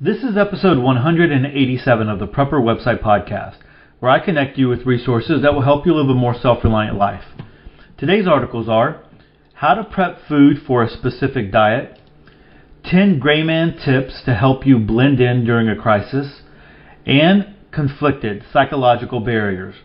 [0.00, 3.58] This is episode 187 of the Prepper Website Podcast,
[4.00, 6.98] where I connect you with resources that will help you live a more self reliant
[6.98, 7.22] life.
[7.96, 9.04] Today's articles are
[9.52, 12.00] How to Prep Food for a Specific Diet,
[12.82, 16.42] 10 Gray Man Tips to Help You Blend In During a Crisis,
[17.06, 19.76] and Conflicted Psychological Barriers.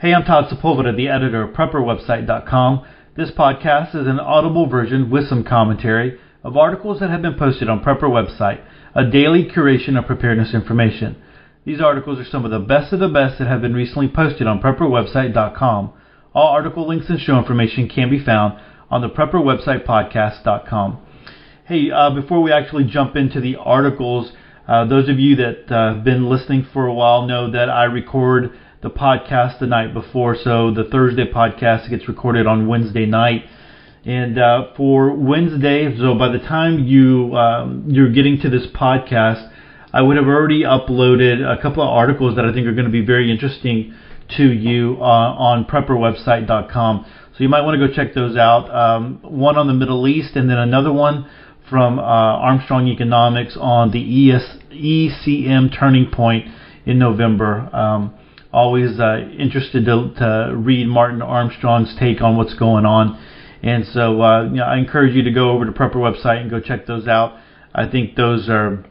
[0.00, 2.84] Hey, I'm Todd Sepulveda, the editor of PrepperWebsite.com.
[3.16, 7.68] This podcast is an audible version with some commentary of articles that have been posted
[7.68, 8.60] on Prepper Website
[8.94, 11.16] a daily curation of preparedness information.
[11.64, 14.46] These articles are some of the best of the best that have been recently posted
[14.46, 15.92] on prepperwebsite.com.
[16.34, 18.58] All article links and show information can be found
[18.90, 21.06] on the prepperwebsitepodcast.com.
[21.64, 24.32] Hey, uh, before we actually jump into the articles,
[24.66, 27.84] uh, those of you that uh, have been listening for a while know that I
[27.84, 33.44] record the podcast the night before, so the Thursday podcast gets recorded on Wednesday night.
[34.04, 39.48] And uh, for Wednesday, so by the time you um, you're getting to this podcast,
[39.92, 42.90] I would have already uploaded a couple of articles that I think are going to
[42.90, 43.94] be very interesting
[44.36, 47.06] to you uh, on prepperwebsite.com.
[47.34, 48.68] So you might want to go check those out.
[48.74, 51.30] Um, one on the Middle East, and then another one
[51.70, 56.52] from uh, Armstrong Economics on the ES, ECM turning point
[56.86, 57.72] in November.
[57.72, 58.14] Um,
[58.52, 63.16] always uh, interested to, to read Martin Armstrong's take on what's going on
[63.62, 66.50] and so, uh, you know, I encourage you to go over to Prepper website and
[66.50, 67.38] go check those out.
[67.74, 68.84] I think those are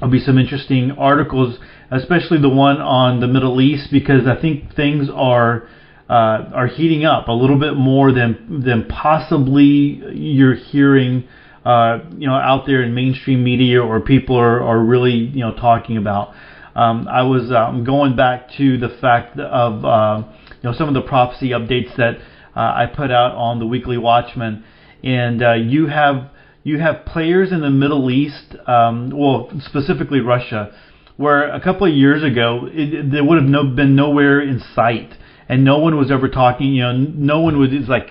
[0.00, 1.58] will be some interesting articles,
[1.90, 5.68] especially the one on the Middle East, because I think things are
[6.10, 11.28] uh, are heating up a little bit more than than possibly you're hearing,
[11.64, 15.54] uh, you know, out there in mainstream media or people are, are really you know
[15.54, 16.34] talking about.
[16.74, 20.26] Um, I was um, going back to the fact of uh,
[20.62, 22.18] you know some of the prophecy updates that
[22.56, 24.64] uh, I put out on the Weekly Watchman,
[25.02, 26.30] and uh, you have
[26.62, 30.74] you have players in the Middle East, um, well specifically Russia,
[31.16, 35.14] where a couple of years ago it, there would have no, been nowhere in sight,
[35.48, 36.72] and no one was ever talking.
[36.72, 38.10] You know, no one was it's like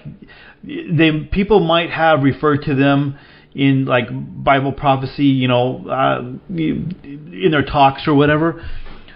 [0.64, 3.18] they people might have referred to them
[3.56, 6.20] in like Bible prophecy, you know, uh,
[6.50, 8.64] in their talks or whatever.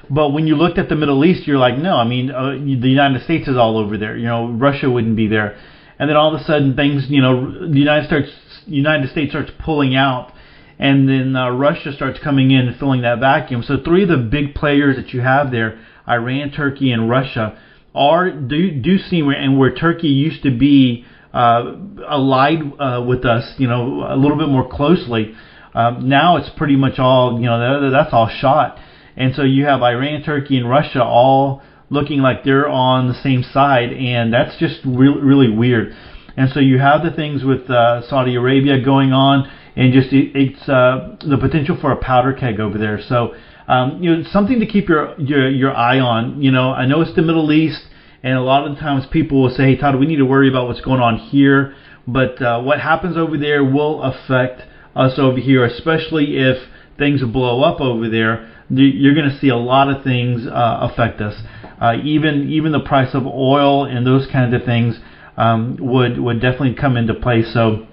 [0.09, 2.89] But when you looked at the Middle East, you're like, no, I mean, uh, the
[2.89, 4.17] United States is all over there.
[4.17, 5.57] You know, Russia wouldn't be there.
[5.99, 8.29] And then all of a sudden, things, you know, the United States,
[8.65, 10.31] United States starts pulling out,
[10.79, 13.63] and then uh, Russia starts coming in and filling that vacuum.
[13.63, 17.59] So three of the big players that you have there, Iran, Turkey, and Russia,
[17.95, 21.03] are do do seem and where Turkey used to be
[21.33, 21.73] uh,
[22.07, 25.33] allied uh, with us, you know, a little bit more closely.
[25.73, 28.77] Um, now it's pretty much all, you know, that, that's all shot.
[29.17, 33.41] And so you have Iran, Turkey, and Russia all looking like they're on the same
[33.41, 35.95] side, and that's just re- really weird.
[36.35, 40.31] And so you have the things with uh, Saudi Arabia going on, and just it,
[40.35, 42.99] it's uh, the potential for a powder keg over there.
[43.01, 43.33] So
[43.67, 46.41] um, you know something to keep your, your your eye on.
[46.41, 47.81] You know I know it's the Middle East,
[48.21, 50.67] and a lot of times people will say, "Hey Todd, we need to worry about
[50.67, 51.73] what's going on here,"
[52.07, 54.61] but uh, what happens over there will affect
[54.95, 56.57] us over here, especially if
[56.99, 61.21] things blow up over there you're going to see a lot of things uh, affect
[61.21, 61.41] us.
[61.79, 64.99] Uh, even even the price of oil and those kinds of things
[65.37, 67.43] um, would would definitely come into play.
[67.43, 67.87] So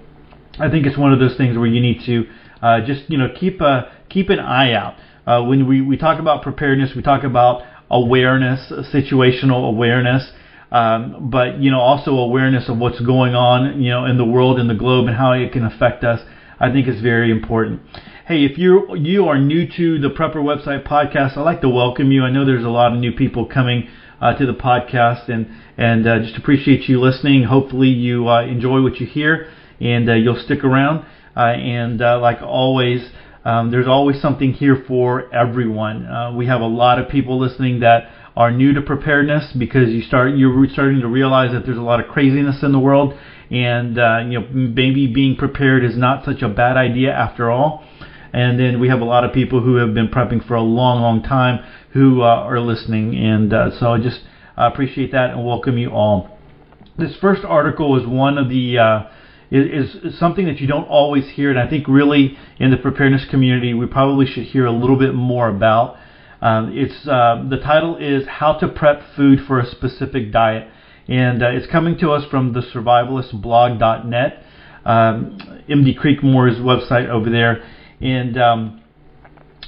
[0.59, 2.25] I think it's one of those things where you need to
[2.61, 4.95] uh, just you know keep a keep an eye out.
[5.25, 10.31] Uh, when we, we talk about preparedness, we talk about awareness, situational awareness,
[10.71, 14.59] um, but you know also awareness of what's going on you know in the world,
[14.59, 16.21] in the globe, and how it can affect us.
[16.59, 17.81] I think is very important.
[18.27, 22.11] Hey, if you you are new to the Prepper Website podcast, I'd like to welcome
[22.11, 22.23] you.
[22.23, 23.87] I know there's a lot of new people coming
[24.19, 25.45] uh, to the podcast, and
[25.77, 27.43] and uh, just appreciate you listening.
[27.43, 29.45] Hopefully, you uh, enjoy what you hear,
[29.79, 31.05] and uh, you'll stick around.
[31.37, 33.11] Uh, and uh, like always,
[33.43, 36.35] um, there's always something here for everyone.
[36.35, 40.33] we have a lot of people listening that are new to preparedness because you start
[40.33, 43.13] you're starting to realize that there's a lot of craziness in the world,
[43.51, 43.97] and
[44.31, 47.83] you know maybe being prepared is not such a bad idea after all.
[48.35, 51.01] And then we have a lot of people who have been prepping for a long,
[51.01, 53.15] long time who uh, are listening.
[53.15, 54.19] And uh, so I just
[54.57, 56.37] appreciate that and welcome you all.
[56.97, 59.03] This first article is one of the uh,
[59.51, 63.25] is, is something that you don't always hear, and I think really in the preparedness
[63.29, 65.95] community we probably should hear a little bit more about.
[66.41, 70.67] Um, it's uh, the title is How to Prep Food for a Specific Diet,
[71.07, 74.43] and uh, it's coming to us from the survivalistblog.net,
[74.83, 75.37] um,
[75.69, 77.63] MD Creekmore's website over there,
[78.01, 78.83] and um,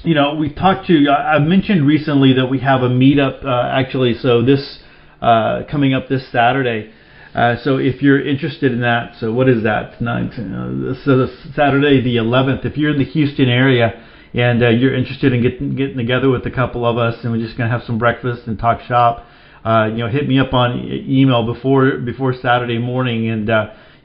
[0.04, 1.10] you know, we talked to.
[1.10, 4.14] I mentioned recently that we have a meetup uh, actually.
[4.14, 4.78] So this
[5.20, 6.92] uh, coming up this Saturday.
[7.34, 10.00] Uh, so if you're interested in that, so what is that?
[10.00, 12.64] Nine, uh, so Saturday the 11th.
[12.64, 14.02] If you're in the Houston area
[14.34, 17.44] and uh, you're interested in getting getting together with a couple of us, and we're
[17.44, 19.26] just gonna have some breakfast and talk shop,
[19.64, 23.50] uh, you know, hit me up on email before before Saturday morning, and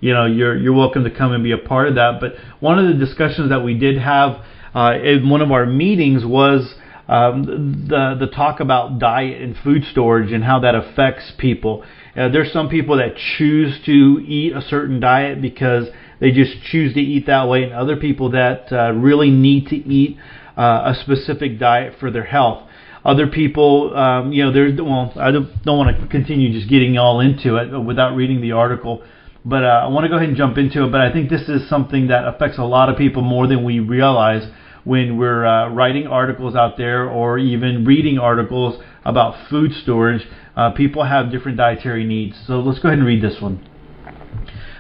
[0.04, 2.20] you know, you're you're welcome to come and be a part of that.
[2.20, 4.44] But one of the discussions that we did have
[4.76, 6.76] uh, in one of our meetings was.
[7.06, 11.84] Um, the the talk about diet and food storage and how that affects people.
[12.16, 15.90] Uh, there's some people that choose to eat a certain diet because
[16.22, 19.76] they just choose to eat that way, and other people that uh, really need to
[19.76, 20.18] eat
[20.58, 22.70] uh, a specific diet for their health.
[23.04, 26.98] Other people, um, you know, there's well, I don't, don't want to continue just getting
[26.98, 29.04] all into it without reading the article,
[29.46, 30.92] but uh, I want to go ahead and jump into it.
[30.92, 33.80] But I think this is something that affects a lot of people more than we
[33.80, 34.50] realize
[34.84, 40.28] when we're uh, writing articles out there or even reading articles about food storage.
[40.56, 42.38] Uh, people have different dietary needs.
[42.48, 43.68] So let's go ahead and read this one.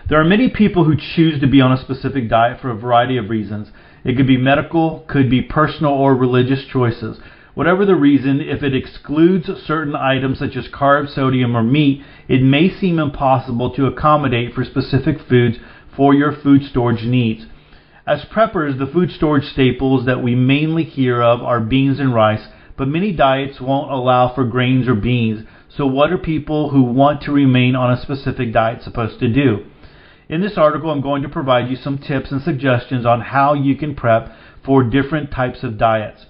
[0.10, 3.18] There are many people who choose to be on a specific diet for a variety
[3.18, 3.69] of reasons.
[4.04, 7.18] It could be medical, could be personal or religious choices.
[7.55, 12.41] Whatever the reason, if it excludes certain items such as carbs, sodium, or meat, it
[12.41, 15.57] may seem impossible to accommodate for specific foods
[15.95, 17.45] for your food storage needs.
[18.07, 22.47] As preppers, the food storage staples that we mainly hear of are beans and rice,
[22.75, 25.45] but many diets won't allow for grains or beans.
[25.69, 29.65] So, what are people who want to remain on a specific diet supposed to do?
[30.27, 33.75] In this article, I'm going to provide you some tips and suggestions on how you
[33.75, 34.35] can prep
[34.65, 36.25] for different types of diets.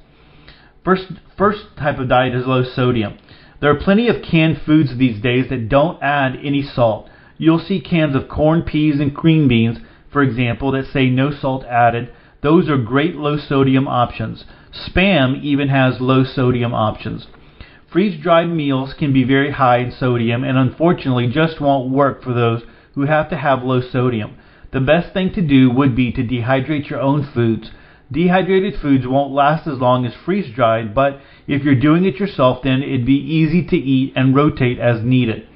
[0.83, 1.07] First,
[1.37, 3.17] first type of diet is low sodium.
[3.61, 7.09] There are plenty of canned foods these days that don't add any salt.
[7.37, 9.79] You'll see cans of corn, peas, and green beans,
[10.11, 12.11] for example, that say no salt added.
[12.41, 14.43] Those are great low sodium options.
[14.73, 17.27] Spam even has low sodium options.
[17.89, 22.33] Freeze dried meals can be very high in sodium and unfortunately just won't work for
[22.33, 22.63] those
[22.95, 24.35] who have to have low sodium.
[24.71, 27.71] The best thing to do would be to dehydrate your own foods.
[28.13, 32.61] Dehydrated foods won't last as long as freeze dried, but if you're doing it yourself,
[32.63, 35.47] then it'd be easy to eat and rotate as needed.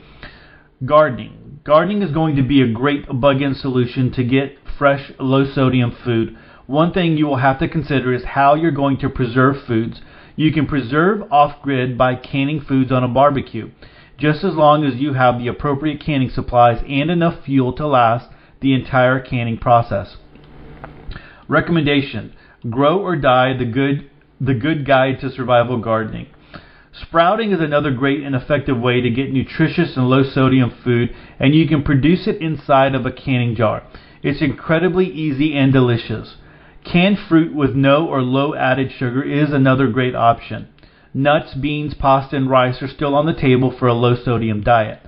[0.83, 1.59] Gardening.
[1.63, 5.95] Gardening is going to be a great bug in solution to get fresh, low sodium
[6.04, 6.36] food.
[6.65, 10.01] One thing you will have to consider is how you're going to preserve foods.
[10.36, 13.69] You can preserve off grid by canning foods on a barbecue
[14.18, 18.31] just as long as you have the appropriate canning supplies and enough fuel to last
[18.62, 20.18] the entire canning process.
[21.48, 22.33] Recommendation
[22.68, 24.09] Grow or Die the Good,
[24.42, 26.27] the good Guide to Survival Gardening.
[26.92, 31.54] Sprouting is another great and effective way to get nutritious and low sodium food, and
[31.54, 33.83] you can produce it inside of a canning jar.
[34.24, 36.38] It's incredibly easy and delicious.
[36.83, 40.68] Canned fruit with no or low added sugar is another great option.
[41.13, 45.00] Nuts, beans, pasta, and rice are still on the table for a low sodium diet.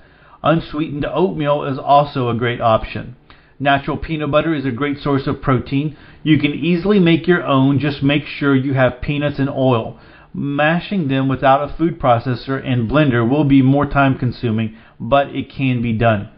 [0.44, 3.16] Unsweetened oatmeal is also a great option.
[3.62, 5.94] Natural peanut butter is a great source of protein.
[6.22, 10.00] You can easily make your own, just make sure you have peanuts and oil.
[10.32, 15.50] Mashing them without a food processor and blender will be more time consuming, but it
[15.50, 16.30] can be done.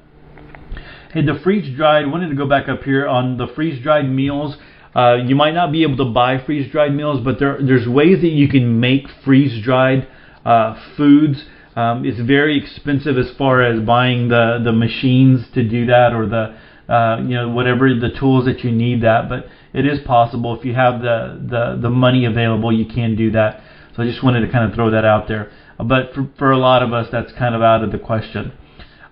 [1.12, 4.56] Hey, the freeze dried, wanted to go back up here on the freeze dried meals.
[4.92, 8.20] Uh, you might not be able to buy freeze dried meals, but there, there's ways
[8.22, 10.08] that you can make freeze dried
[10.44, 11.44] uh, foods.
[11.76, 16.26] Um, it's very expensive as far as buying the, the machines to do that or
[16.26, 16.56] the
[16.92, 19.28] uh, you know whatever the tools that you need that.
[19.28, 23.30] But it is possible if you have the, the, the money available, you can do
[23.30, 23.62] that.
[23.96, 25.50] So I just wanted to kind of throw that out there.
[25.78, 28.52] But for, for a lot of us, that's kind of out of the question.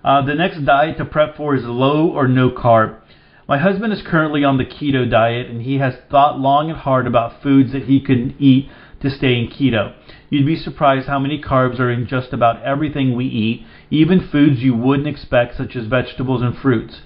[0.03, 2.99] Uh, the next diet to prep for is low or no carb.
[3.47, 7.05] My husband is currently on the keto diet and he has thought long and hard
[7.05, 8.69] about foods that he can eat
[9.01, 9.93] to stay in keto.
[10.29, 14.59] You'd be surprised how many carbs are in just about everything we eat, even foods
[14.61, 17.01] you wouldn't expect, such as vegetables and fruits.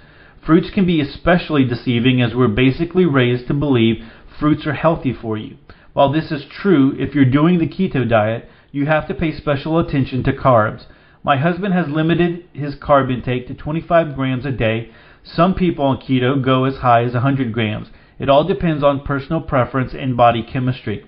[0.45, 4.05] Fruits can be especially deceiving as we're basically raised to believe
[4.39, 5.57] fruits are healthy for you.
[5.93, 9.79] While this is true, if you're doing the keto diet, you have to pay special
[9.79, 10.85] attention to carbs.
[11.23, 14.91] My husband has limited his carb intake to 25 grams a day
[15.25, 17.87] some people on keto go as high as 100 grams.
[18.19, 21.03] It all depends on personal preference and body chemistry.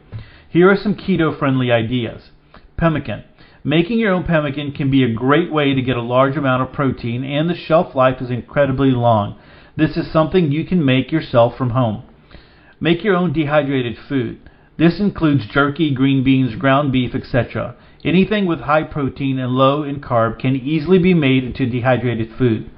[0.49, 2.31] Here are some keto friendly ideas.
[2.77, 3.23] Pemmican.
[3.63, 6.73] Making your own pemmican can be a great way to get a large amount of
[6.73, 9.37] protein, and the shelf life is incredibly long.
[9.75, 12.03] This is something you can make yourself from home.
[12.79, 14.39] Make your own dehydrated food.
[14.77, 17.75] This includes jerky, green beans, ground beef, etc.
[18.05, 22.69] Anything with high protein and low in carb can easily be made into dehydrated food.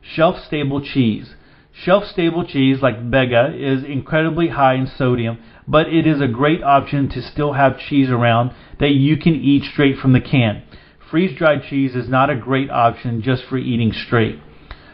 [0.00, 1.34] Shelf stable cheese.
[1.78, 6.62] Shelf stable cheese like Bega is incredibly high in sodium, but it is a great
[6.62, 10.62] option to still have cheese around that you can eat straight from the can.
[11.10, 14.40] Freeze dried cheese is not a great option just for eating straight.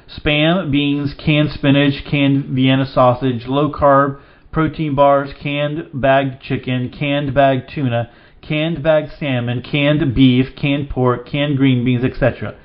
[0.09, 4.21] Spam, beans, canned spinach, canned Vienna sausage, low carb,
[4.51, 8.11] protein bars, canned bagged chicken, canned bagged tuna,
[8.43, 12.57] canned bagged salmon, canned beef, canned pork, canned green beans, etc.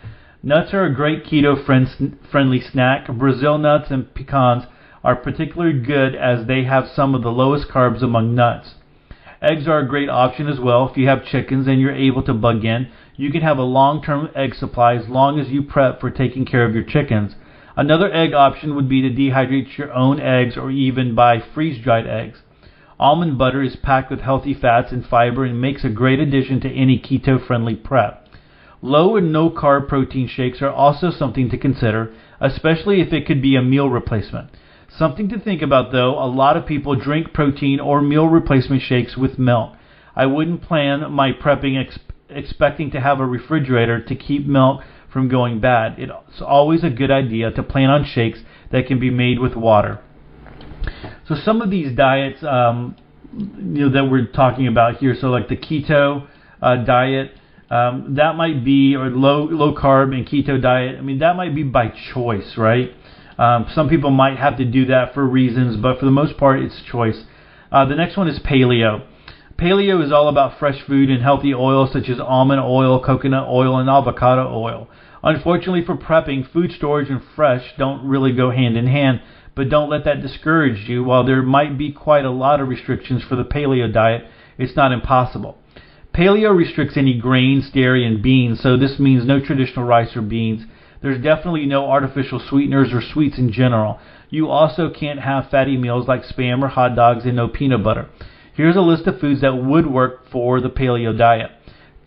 [0.43, 1.55] Nuts are a great keto
[2.29, 3.07] friendly snack.
[3.07, 4.65] Brazil nuts and pecans
[5.03, 8.75] are particularly good as they have some of the lowest carbs among nuts.
[9.41, 12.35] Eggs are a great option as well if you have chickens and you're able to
[12.35, 12.87] bug in.
[13.15, 16.65] You can have a long-term egg supply as long as you prep for taking care
[16.65, 17.33] of your chickens.
[17.75, 22.43] Another egg option would be to dehydrate your own eggs or even buy freeze-dried eggs.
[22.99, 26.71] Almond butter is packed with healthy fats and fiber and makes a great addition to
[26.71, 28.26] any keto-friendly prep.
[28.81, 33.41] Low and no carb protein shakes are also something to consider, especially if it could
[33.41, 34.51] be a meal replacement.
[34.89, 39.17] Something to think about though, a lot of people drink protein or meal replacement shakes
[39.17, 39.73] with milk.
[40.15, 44.81] I wouldn't plan my prepping ex- expecting to have a refrigerator to keep milk
[45.11, 45.95] from going bad.
[45.97, 48.39] It's always a good idea to plan on shakes
[48.71, 49.99] that can be made with water.
[51.27, 52.95] So some of these diets, um,
[53.33, 56.27] you know, that we're talking about here, so like the keto
[56.61, 57.31] uh, diet,
[57.69, 60.97] um, that might be, or low low carb and keto diet.
[60.97, 62.91] I mean, that might be by choice, right?
[63.37, 66.61] Um, some people might have to do that for reasons, but for the most part,
[66.61, 67.23] it's choice.
[67.71, 69.05] Uh, the next one is paleo.
[69.57, 73.77] Paleo is all about fresh food and healthy oils such as almond oil, coconut oil,
[73.77, 74.87] and avocado oil.
[75.23, 79.19] Unfortunately for prepping, food storage and fresh don't really go hand in hand,
[79.55, 81.03] but don't let that discourage you.
[81.03, 84.25] While there might be quite a lot of restrictions for the paleo diet,
[84.57, 85.57] it's not impossible.
[86.17, 90.65] Paleo restricts any grains, dairy, and beans, so this means no traditional rice or beans.
[90.99, 93.99] There's definitely no artificial sweeteners or sweets in general.
[94.31, 98.09] You also can't have fatty meals like spam or hot dogs and no peanut butter.
[98.55, 101.51] Here's a list of foods that would work for the paleo diet.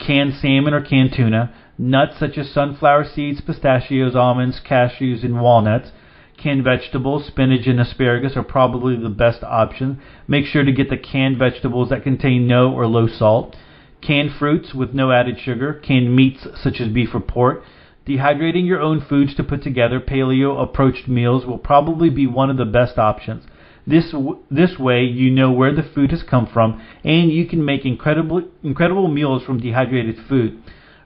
[0.00, 5.92] Canned salmon or canned tuna, nuts such as sunflower seeds, pistachios, almonds, cashews, and walnuts.
[6.36, 10.00] Canned vegetables, spinach and asparagus are probably the best option.
[10.26, 13.54] Make sure to get the canned vegetables that contain no or low salt.
[14.02, 15.74] Canned fruits with no added sugar.
[15.74, 17.62] Canned meats such as beef or pork.
[18.06, 22.56] Dehydrating your own foods to put together paleo approached meals will probably be one of
[22.56, 23.44] the best options.
[23.86, 24.14] This
[24.50, 28.44] this way you know where the food has come from and you can make incredible
[28.62, 30.62] incredible meals from dehydrated food.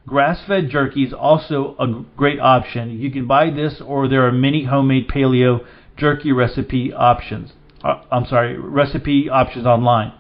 [0.06, 2.98] Grass-fed jerky is also a great option.
[3.00, 5.64] You can buy this or there are many homemade paleo
[5.96, 7.52] jerky recipe options.
[7.82, 10.12] Uh, I'm sorry, recipe options online.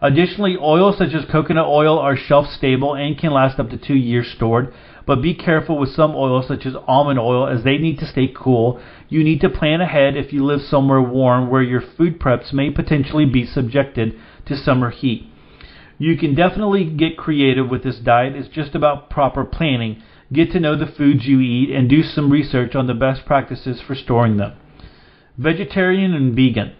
[0.00, 3.94] Additionally, oils such as coconut oil are shelf stable and can last up to 2
[3.94, 4.72] years stored
[5.06, 8.26] but be careful with some oils such as almond oil as they need to stay
[8.34, 8.80] cool.
[9.08, 12.70] You need to plan ahead if you live somewhere warm where your food preps may
[12.70, 15.30] potentially be subjected to summer heat.
[15.96, 18.34] You can definitely get creative with this diet.
[18.34, 20.02] It's just about proper planning.
[20.32, 23.80] Get to know the foods you eat and do some research on the best practices
[23.80, 24.54] for storing them.
[25.38, 26.74] Vegetarian and vegan.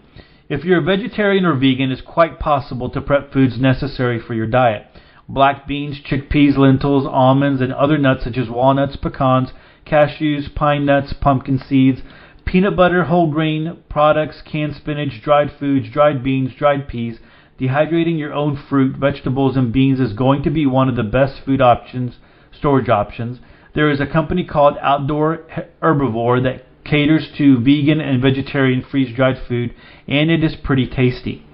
[0.48, 4.46] If you're a vegetarian or vegan, it's quite possible to prep foods necessary for your
[4.46, 4.86] diet
[5.28, 9.52] black beans, chickpeas, lentils, almonds, and other nuts such as walnuts, pecans,
[9.84, 12.00] cashews, pine nuts, pumpkin seeds,
[12.44, 17.18] peanut butter, whole grain products, canned spinach, dried foods, dried beans, dried peas.
[17.58, 21.40] Dehydrating your own fruit, vegetables, and beans is going to be one of the best
[21.44, 22.18] food options,
[22.56, 23.40] storage options.
[23.74, 25.38] There is a company called Outdoor
[25.82, 29.74] Herbivore that caters to vegan and vegetarian freeze-dried food,
[30.06, 31.44] and it is pretty tasty.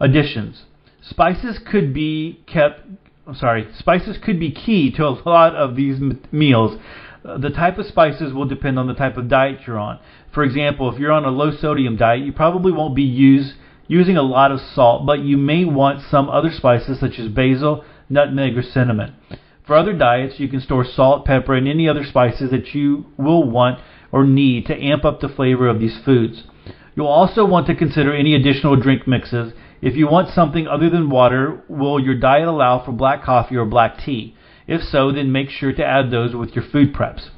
[0.00, 0.64] Additions
[1.02, 2.82] Spices could be kept.
[3.26, 3.68] I'm sorry.
[3.78, 6.78] Spices could be key to a lot of these m- meals.
[7.24, 9.98] Uh, the type of spices will depend on the type of diet you're on.
[10.32, 13.54] For example, if you're on a low sodium diet, you probably won't be use,
[13.88, 17.84] using a lot of salt, but you may want some other spices such as basil,
[18.08, 19.14] nutmeg, or cinnamon.
[19.66, 23.48] For other diets, you can store salt, pepper, and any other spices that you will
[23.48, 23.80] want
[24.12, 26.44] or need to amp up the flavor of these foods.
[26.94, 29.52] You'll also want to consider any additional drink mixes
[29.82, 33.64] if you want something other than water, will your diet allow for black coffee or
[33.64, 34.36] black tea?
[34.66, 37.30] If so, then make sure to add those with your food preps.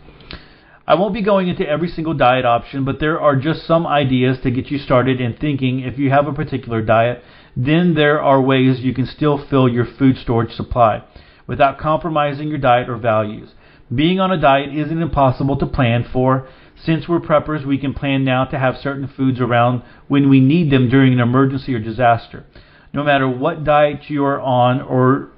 [0.84, 4.40] I won't be going into every single diet option, but there are just some ideas
[4.42, 7.22] to get you started in thinking if you have a particular diet,
[7.56, 11.04] then there are ways you can still fill your food storage supply
[11.46, 13.50] without compromising your diet or values.
[13.94, 16.48] Being on a diet isn't impossible to plan for,
[16.84, 20.70] since we're preppers, we can plan now to have certain foods around when we need
[20.70, 22.44] them during an emergency or disaster.
[22.92, 25.30] No matter what diet you are on or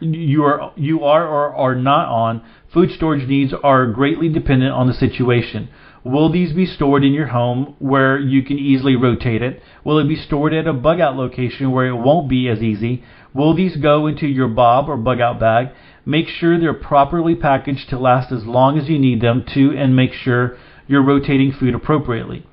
[0.00, 4.86] you are you are or are not on, food storage needs are greatly dependent on
[4.86, 5.68] the situation.
[6.04, 9.62] Will these be stored in your home where you can easily rotate it?
[9.84, 13.02] Will it be stored at a bug out location where it won't be as easy?
[13.32, 15.68] Will these go into your bob or bug out bag?
[16.04, 19.96] Make sure they're properly packaged to last as long as you need them to and
[19.96, 22.46] make sure you're rotating food appropriately.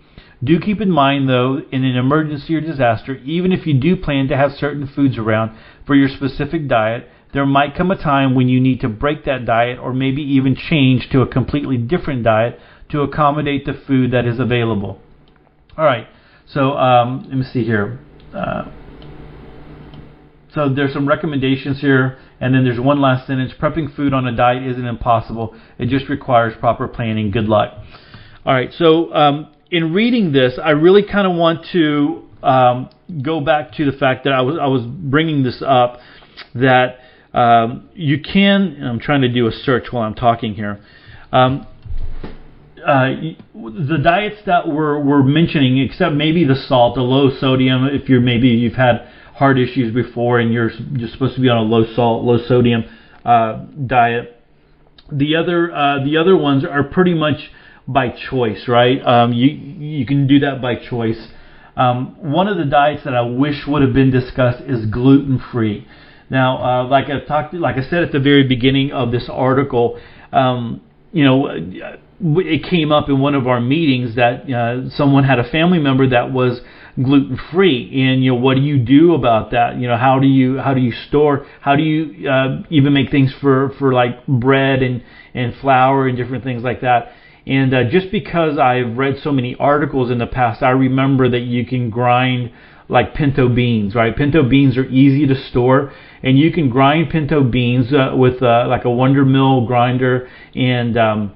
[0.44, 4.28] Do keep in mind, though, in an emergency or disaster, even if you do plan
[4.30, 8.50] to have certain foods around for your specific diet, there might come a time when
[8.50, 12.60] you need to break that diet or maybe even change to a completely different diet
[12.90, 15.00] to accommodate the food that is available.
[15.78, 16.08] All right,
[16.48, 18.00] so um, let me see here.
[18.34, 18.72] Uh,
[20.54, 23.54] so there's some recommendations here, and then there's one last sentence.
[23.58, 25.56] Prepping food on a diet isn't impossible.
[25.78, 27.32] It just requires proper planning.
[27.32, 27.74] Good luck.
[28.44, 32.90] All right, so um, in reading this, I really kind of want to um,
[33.22, 36.00] go back to the fact that I was I was bringing this up
[36.56, 36.96] that
[37.36, 38.82] um, you can.
[38.82, 40.84] I'm trying to do a search while I'm talking here.
[41.32, 41.68] Um,
[42.84, 43.12] uh,
[43.54, 48.22] the diets that we're, we're mentioning, except maybe the salt, the low sodium, if you're
[48.22, 51.86] maybe you've had heart issues before and you're you're supposed to be on a low
[51.94, 52.86] salt, low sodium
[53.24, 54.42] uh, diet.
[55.12, 57.52] The other uh, the other ones are pretty much
[57.92, 59.02] by choice, right?
[59.06, 61.28] Um, you you can do that by choice.
[61.76, 65.88] Um, one of the diets that I wish would have been discussed is gluten free.
[66.30, 70.00] Now, uh, like I talked, like I said at the very beginning of this article,
[70.32, 70.82] um,
[71.12, 71.48] you know,
[72.22, 76.08] it came up in one of our meetings that uh, someone had a family member
[76.10, 76.62] that was
[77.02, 80.28] gluten free and you know what do you do about that you know how do
[80.28, 84.28] you how do you store how do you uh, even make things for for like
[84.28, 85.02] bread and
[85.34, 87.14] and flour and different things like that
[87.46, 91.42] and uh, just because I've read so many articles in the past I remember that
[91.42, 92.52] you can grind
[92.90, 95.94] like pinto beans right pinto beans are easy to store
[96.24, 101.34] and you can grind pinto beans uh, with uh, like a WonderMill grinder and um,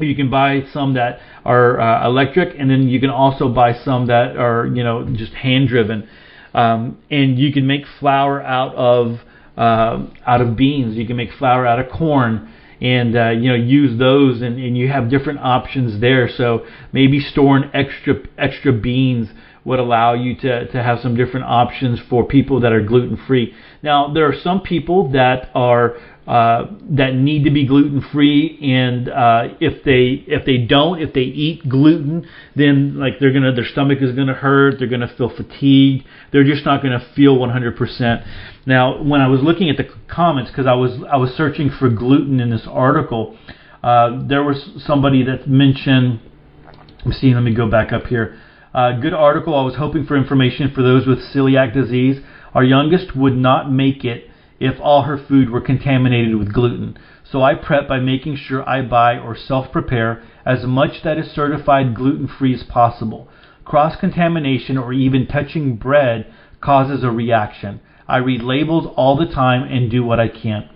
[0.00, 4.06] you can buy some that are uh, electric, and then you can also buy some
[4.06, 6.08] that are you know just hand driven.
[6.52, 9.20] Um, and you can make flour out of
[9.56, 10.96] uh, out of beans.
[10.96, 14.76] You can make flour out of corn, and uh, you know use those, and, and
[14.76, 16.28] you have different options there.
[16.28, 19.28] So maybe storing extra extra beans
[19.64, 23.54] would allow you to, to have some different options for people that are gluten free.
[23.82, 25.96] Now, there are some people that are
[26.30, 31.12] uh, that need to be gluten free, and uh, if they if they don't, if
[31.12, 35.28] they eat gluten, then like they're gonna their stomach is gonna hurt, they're gonna feel
[35.28, 38.24] fatigued, they're just not gonna feel 100%.
[38.64, 41.90] Now, when I was looking at the comments, because I was I was searching for
[41.90, 43.36] gluten in this article,
[43.82, 46.20] uh, there was somebody that mentioned.
[46.98, 47.34] Let me see.
[47.34, 48.38] Let me go back up here.
[48.72, 49.56] Uh, good article.
[49.56, 52.22] I was hoping for information for those with celiac disease.
[52.54, 54.29] Our youngest would not make it
[54.60, 56.96] if all her food were contaminated with gluten.
[57.24, 61.30] So I prep by making sure I buy or self prepare as much that is
[61.32, 63.28] certified gluten free as possible.
[63.64, 67.80] Cross contamination or even touching bread causes a reaction.
[68.06, 70.68] I read labels all the time and do what I can.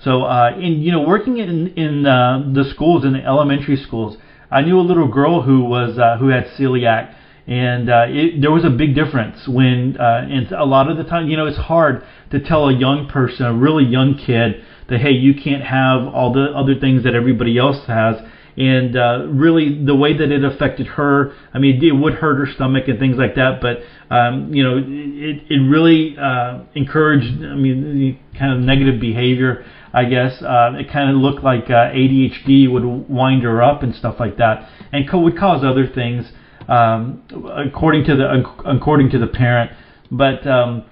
[0.00, 4.18] So, uh, in you know, working in in uh, the schools, in the elementary schools,
[4.50, 7.14] I knew a little girl who was uh, who had celiac,
[7.46, 11.04] and uh, it, there was a big difference when uh, and a lot of the
[11.04, 15.00] time you know it's hard to tell a young person a really young kid that
[15.00, 18.16] hey you can't have all the other things that everybody else has.
[18.56, 22.46] And uh, really the way that it affected her i mean it would hurt her
[22.54, 23.78] stomach and things like that but
[24.14, 30.06] um, you know it, it really uh, encouraged i mean kind of negative behavior I
[30.06, 30.42] guess.
[30.42, 34.38] Uh, it kind of looked like uh, ADHD would wind her up and stuff like
[34.38, 36.32] that, and co- would cause other things
[36.68, 37.22] um,
[37.56, 39.70] according to the according to the parent.
[40.10, 40.84] But um,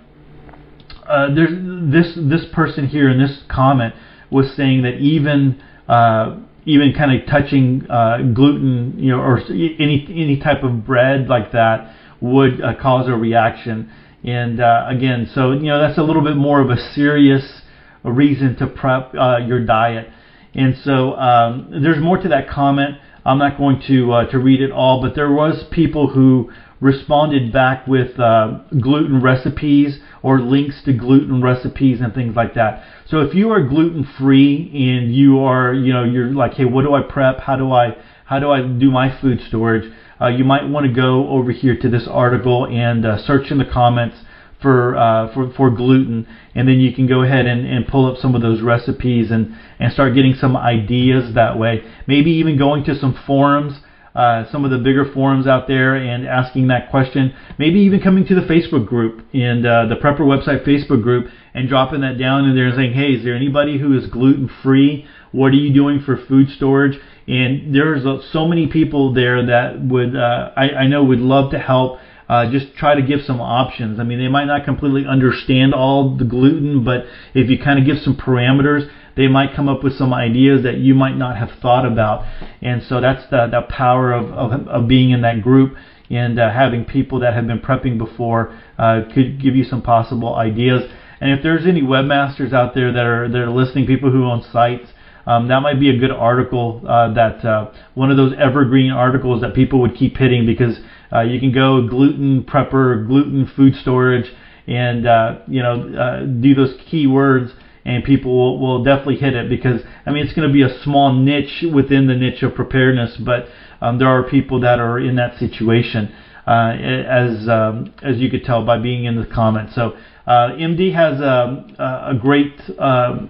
[1.07, 1.53] uh, there's
[1.93, 3.95] this this person here in this comment
[4.31, 10.07] was saying that even uh, even kind of touching uh, gluten, you know, or any
[10.09, 13.91] any type of bread like that would uh, cause a reaction.
[14.25, 17.63] And uh, again, so you know that's a little bit more of a serious
[18.05, 20.09] reason to prep uh, your diet.
[20.55, 22.97] And so um, there's more to that comment.
[23.25, 27.53] I'm not going to uh, to read it all, but there was people who responded
[27.53, 32.85] back with uh, gluten recipes or links to gluten recipes and things like that.
[33.07, 36.83] So if you are gluten free and you are, you know, you're like, hey, what
[36.83, 37.39] do I prep?
[37.41, 39.93] How do I how do I do my food storage?
[40.21, 43.59] Uh, you might want to go over here to this article and uh, search in
[43.59, 44.17] the comments
[44.63, 48.19] for uh, for for gluten, and then you can go ahead and, and pull up
[48.19, 51.83] some of those recipes and and start getting some ideas that way.
[52.07, 53.75] Maybe even going to some forums.
[54.15, 57.35] Uh, some of the bigger forums out there and asking that question.
[57.59, 61.67] Maybe even coming to the Facebook group and uh, the Prepper website Facebook group and
[61.67, 65.07] dropping that down in there and saying, hey, is there anybody who is gluten free?
[65.31, 66.99] What are you doing for food storage?
[67.27, 71.59] And there's so many people there that would uh, I, I know would love to
[71.59, 71.99] help
[72.33, 74.01] uh, just try to give some options.
[74.01, 77.85] I mean, they might not completely understand all the gluten, but if you kind of
[77.85, 81.51] give some parameters, they might come up with some ideas that you might not have
[81.61, 82.25] thought about.
[82.63, 85.77] And so that's the, the power of, of, of being in that group.
[86.09, 90.35] and uh, having people that have been prepping before uh, could give you some possible
[90.35, 90.91] ideas.
[91.21, 94.43] And if there's any webmasters out there that are that are listening, people who own
[94.53, 94.89] sites,
[95.27, 99.41] um, that might be a good article uh, that uh, one of those evergreen articles
[99.43, 100.81] that people would keep hitting because
[101.13, 104.31] uh, you can go gluten prepper, gluten food storage,
[104.67, 107.53] and uh, you know uh, do those keywords
[107.85, 110.83] and people will, will definitely hit it because I mean it's going to be a
[110.83, 113.49] small niche within the niche of preparedness, but
[113.81, 116.15] um, there are people that are in that situation,
[116.47, 119.75] uh, as um, as you could tell by being in the comments.
[119.75, 119.97] So
[120.27, 123.27] uh, MD has a, a great uh,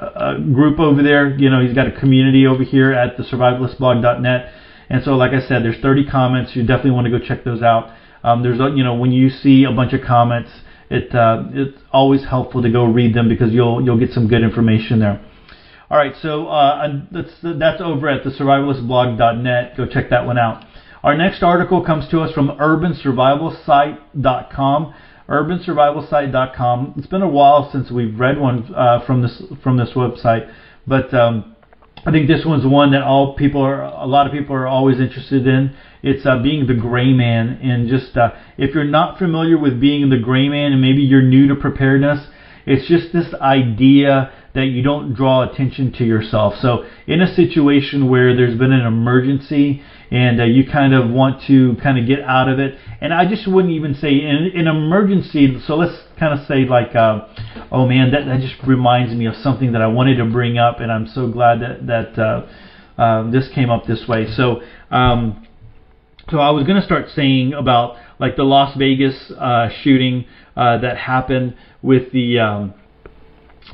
[0.00, 1.36] a group over there.
[1.36, 4.52] You know, he's got a community over here at the survivalistblog.net.
[4.90, 6.56] And so, like I said, there's 30 comments.
[6.56, 7.90] You definitely want to go check those out.
[8.24, 10.50] Um, there's, you know, when you see a bunch of comments,
[10.90, 14.42] it uh, it's always helpful to go read them because you'll you'll get some good
[14.42, 15.22] information there.
[15.90, 19.76] All right, so uh, that's that's over at the survivalistblog.net.
[19.76, 20.64] Go check that one out.
[21.02, 24.94] Our next article comes to us from urbansurvivalsite.com.
[25.28, 26.94] Urbansurvivalsite.com.
[26.96, 30.50] It's been a while since we've read one uh, from this from this website,
[30.86, 31.54] but um,
[32.06, 35.00] I think this one's one that all people are, a lot of people are always
[35.00, 35.76] interested in.
[36.02, 40.08] It's uh, being the gray man, and just uh, if you're not familiar with being
[40.08, 42.24] the gray man, and maybe you're new to preparedness,
[42.66, 46.54] it's just this idea that you don't draw attention to yourself.
[46.60, 51.42] So in a situation where there's been an emergency and uh, you kind of want
[51.46, 54.66] to kind of get out of it, and I just wouldn't even say in an
[54.66, 55.60] emergency.
[55.66, 57.26] So let's kind of say like, uh,
[57.70, 60.80] oh man, that that just reminds me of something that I wanted to bring up,
[60.80, 64.26] and I'm so glad that that uh, uh, this came up this way.
[64.34, 64.62] So.
[64.90, 65.44] Um,
[66.30, 70.26] so I was going to start saying about like the Las Vegas uh, shooting
[70.56, 72.74] uh, that happened with the um,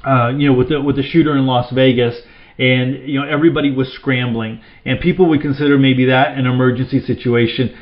[0.07, 2.15] uh, you know with the with the shooter in Las Vegas
[2.59, 7.77] and you know everybody was scrambling and people would consider maybe that an emergency situation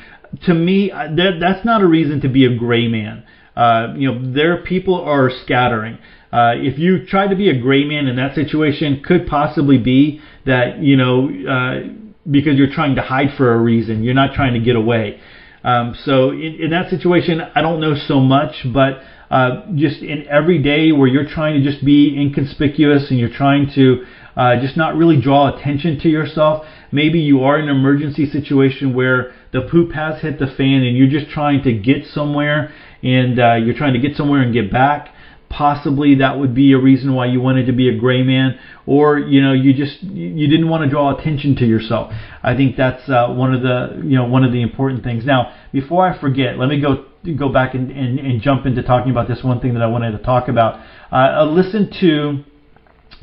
[0.44, 3.25] to me that that's not a reason to be a gray man
[3.57, 5.99] uh, you know their people are scattering
[6.33, 10.21] uh, if you try to be a gray man in that situation could possibly be
[10.47, 11.81] that you know uh,
[12.31, 15.21] because you're trying to hide for a reason you're not trying to get away
[15.65, 20.27] um, so in, in that situation I don't know so much but uh, just in
[20.29, 24.05] every day where you're trying to just be inconspicuous and you're trying to
[24.37, 26.67] uh, just not really draw attention to yourself.
[26.91, 30.97] Maybe you are in an emergency situation where the poop has hit the fan and
[30.97, 34.71] you're just trying to get somewhere and uh, you're trying to get somewhere and get
[34.71, 35.09] back.
[35.49, 39.19] Possibly that would be a reason why you wanted to be a gray man, or
[39.19, 42.11] you know you just you didn't want to draw attention to yourself.
[42.43, 45.27] I think that's uh, one of the you know one of the important things.
[45.27, 47.05] Now, before I forget, let me go
[47.37, 50.12] go back and, and, and jump into talking about this one thing that I wanted
[50.12, 50.81] to talk about.
[51.12, 52.45] Uh, listen to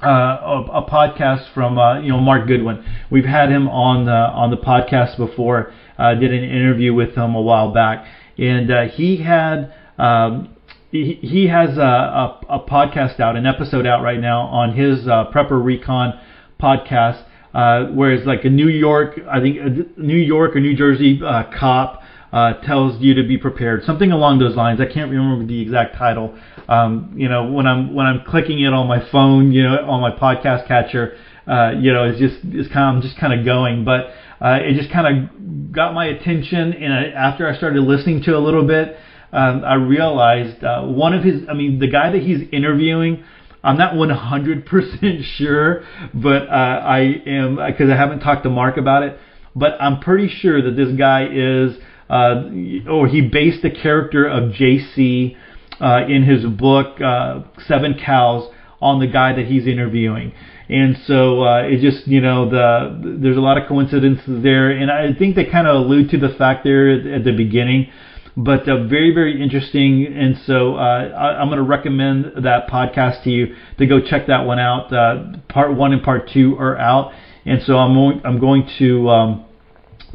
[0.02, 2.86] uh, a, a, podcast from uh, you know Mark Goodwin.
[3.10, 5.74] We've had him on the on the podcast before.
[5.98, 8.06] Uh, did an interview with him a while back,
[8.39, 10.56] and uh, he had um,
[10.91, 15.08] he, he has a, a, a, podcast out, an episode out right now on his
[15.08, 16.19] uh, PrepperRecon
[16.60, 17.23] podcast,
[17.54, 21.19] uh, where it's like a New York, I think a New York or New Jersey
[21.19, 24.80] cop uh, tells you to be prepared, something along those lines.
[24.80, 26.38] I can't remember the exact title.
[26.67, 30.02] Um, you know, when I'm when I'm clicking it on my phone, you know, on
[30.02, 33.86] my podcast catcher, uh, you know, it's just it's kind of just kind of going,
[33.86, 36.73] but uh, it just kind of got my attention.
[36.73, 38.95] And after I started listening to a little bit,
[39.32, 43.23] um, I realized uh, one of his, I mean, the guy that he's interviewing.
[43.62, 49.04] I'm not 100% sure, but uh, I am because I haven't talked to Mark about
[49.04, 49.19] it.
[49.54, 51.75] But I'm pretty sure that this guy is
[52.10, 52.49] uh,
[52.89, 55.36] or he based the character of JC
[55.80, 60.34] uh, in his book uh, Seven Cows on the guy that he's interviewing.
[60.69, 64.91] And so uh, it just, you know, the there's a lot of coincidences there, and
[64.91, 67.89] I think they kind of allude to the fact there at, at the beginning
[68.38, 70.05] but uh, very very interesting.
[70.05, 74.27] And so uh, I, am going to recommend that podcast to you to go check
[74.27, 74.93] that one out.
[74.93, 77.12] Uh, part one and part two are out.
[77.45, 79.45] And so i'm, I'm going to um,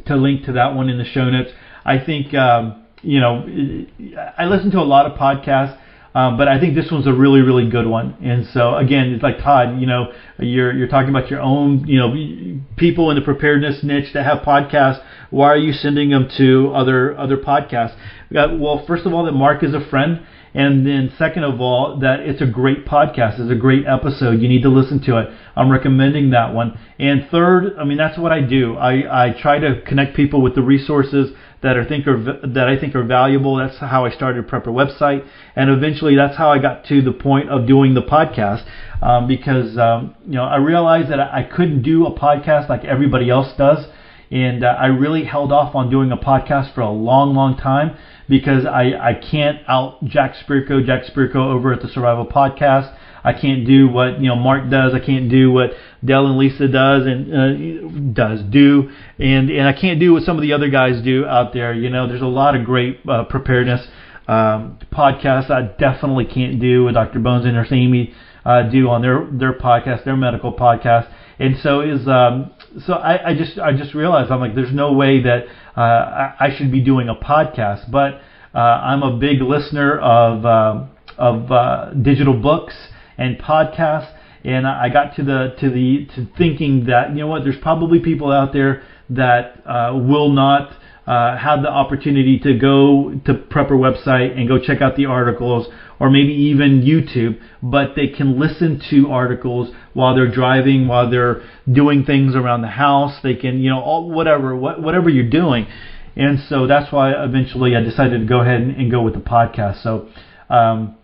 [0.07, 1.51] to link to that one in the show notes.
[1.83, 3.45] I think um, you know
[4.37, 5.79] I listen to a lot of podcasts.
[6.15, 8.15] Um, but I think this one's a really, really good one.
[8.23, 11.99] And so again, it's like Todd, you know, you're you're talking about your own, you
[11.99, 15.03] know, people in the preparedness niche that have podcasts.
[15.29, 17.97] Why are you sending them to other other podcasts?
[18.31, 22.21] Well, first of all, that Mark is a friend, and then second of all, that
[22.21, 23.37] it's a great podcast.
[23.37, 24.39] It's a great episode.
[24.41, 25.29] You need to listen to it.
[25.53, 26.79] I'm recommending that one.
[26.97, 28.77] And third, I mean, that's what I do.
[28.77, 32.77] I I try to connect people with the resources that I think are that I
[32.77, 33.55] think are valuable.
[33.55, 37.49] That's how I started Prepper website, and eventually that's how I got to the point
[37.49, 38.63] of doing the podcast
[39.01, 43.29] um, because um, you know I realized that I couldn't do a podcast like everybody
[43.29, 43.85] else does,
[44.31, 47.95] and uh, I really held off on doing a podcast for a long, long time
[48.27, 52.95] because I, I can't out Jack Spirko, Jack Spirko over at the Survival Podcast.
[53.25, 54.93] I can't do what you know Mark does.
[54.93, 55.71] I can't do what
[56.03, 60.37] Dell and Lisa does and uh, does do, and and I can't do what some
[60.37, 61.73] of the other guys do out there.
[61.73, 63.87] You know, there's a lot of great uh, preparedness
[64.27, 67.19] um, podcasts I definitely can't do with Dr.
[67.19, 68.13] Bones and Nurse Amy
[68.45, 71.11] uh, do on their their podcast, their medical podcast.
[71.39, 72.51] And so is um,
[72.85, 76.35] so I, I just I just realized I'm like there's no way that uh, I,
[76.39, 78.21] I should be doing a podcast, but
[78.53, 80.85] uh, I'm a big listener of uh,
[81.17, 82.75] of uh, digital books
[83.17, 84.11] and podcasts.
[84.43, 87.99] And I got to the to the to thinking that you know what, there's probably
[87.99, 90.71] people out there that uh, will not
[91.07, 95.67] uh, have the opportunity to go to Prepper website and go check out the articles,
[95.99, 101.41] or maybe even YouTube, but they can listen to articles while they're driving, while they're
[101.71, 103.19] doing things around the house.
[103.21, 105.67] They can, you know, all, whatever whatever you're doing.
[106.15, 109.19] And so that's why eventually I decided to go ahead and, and go with the
[109.19, 109.83] podcast.
[109.83, 110.07] So
[110.49, 110.95] um,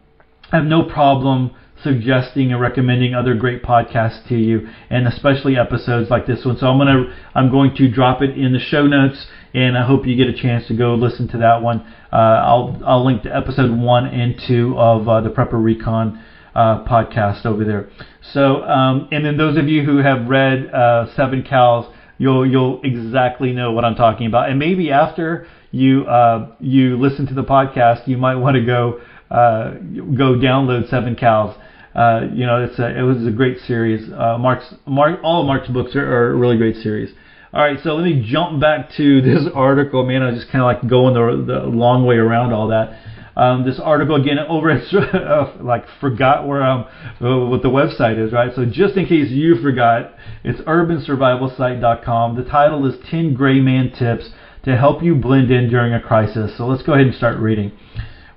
[0.51, 1.51] I have no problem
[1.83, 6.57] suggesting and recommending other great podcasts to you, and especially episodes like this one.
[6.57, 10.05] So I'm gonna I'm going to drop it in the show notes, and I hope
[10.05, 11.81] you get a chance to go listen to that one.
[12.11, 16.21] Uh, I'll I'll link to episode one and two of uh, the PrepperRecon
[16.55, 17.89] uh, podcast over there.
[18.33, 22.81] So um, and then those of you who have read uh, Seven Cows, you'll you'll
[22.83, 27.43] exactly know what I'm talking about, and maybe after you uh, you listen to the
[27.43, 29.01] podcast, you might want to go.
[29.29, 29.75] Uh,
[30.17, 31.55] go download Seven Cows
[31.95, 34.09] uh, you know, it's a, it was a great series.
[34.11, 37.13] Uh, Mark's Mark, all of Mark's books are, are a really great series.
[37.53, 40.05] All right, so let me jump back to this article.
[40.05, 42.97] Man, I was just kind of like going the, the long way around all that.
[43.35, 46.85] Um, this article again over at uh, like forgot where um
[47.19, 48.51] what the website is right.
[48.55, 52.35] So just in case you forgot, it's urbansurvivalsite.com.
[52.35, 54.29] The title is 10 Gray Man Tips
[54.63, 56.57] to help you blend in during a crisis.
[56.57, 57.71] So let's go ahead and start reading.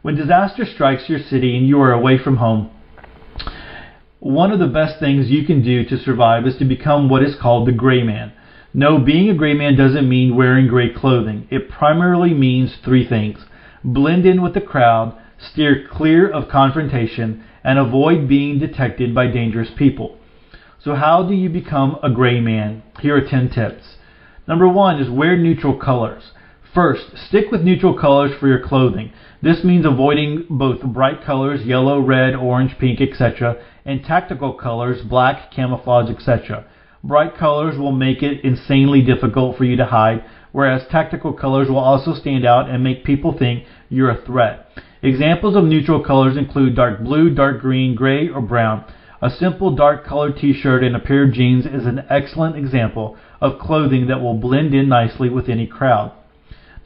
[0.03, 2.71] When disaster strikes your city and you are away from home,
[4.25, 7.37] one of the best things you can do to survive is to become what is
[7.39, 8.33] called the gray man.
[8.73, 11.47] No, being a gray man doesn't mean wearing gray clothing.
[11.51, 13.39] It primarily means three things.
[13.85, 19.69] Blend in with the crowd, steer clear of confrontation, and avoid being detected by dangerous
[19.77, 20.17] people.
[20.83, 22.83] So how do you become a gray man?
[23.01, 23.97] Here are 10 tips.
[24.49, 26.31] Number one is wear neutral colors.
[26.75, 29.13] First, stick with neutral colors for your clothing.
[29.41, 35.53] This means avoiding both bright colors, yellow, red, orange, pink, etc., and tactical colors, black,
[35.53, 36.65] camouflage, etc.
[37.05, 41.79] Bright colors will make it insanely difficult for you to hide, whereas tactical colors will
[41.79, 44.67] also stand out and make people think you're a threat.
[45.01, 48.85] Examples of neutral colors include dark blue, dark green, gray, or brown.
[49.23, 53.61] A simple dark colored t-shirt and a pair of jeans is an excellent example of
[53.61, 56.11] clothing that will blend in nicely with any crowd.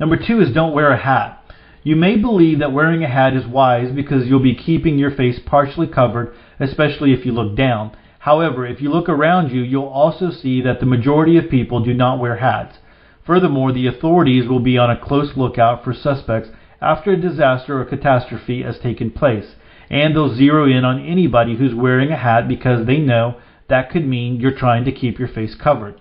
[0.00, 1.42] Number two is don't wear a hat.
[1.82, 5.40] You may believe that wearing a hat is wise because you'll be keeping your face
[5.44, 7.96] partially covered, especially if you look down.
[8.20, 11.94] However, if you look around you, you'll also see that the majority of people do
[11.94, 12.78] not wear hats.
[13.24, 17.84] Furthermore, the authorities will be on a close lookout for suspects after a disaster or
[17.84, 19.54] catastrophe has taken place,
[19.90, 23.36] and they'll zero in on anybody who's wearing a hat because they know
[23.68, 26.00] that could mean you're trying to keep your face covered.